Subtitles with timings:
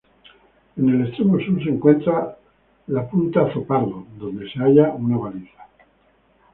[0.77, 2.35] En el extremo sur se encuentra
[2.87, 5.67] la Punta Azopardo, donde se halla una baliza.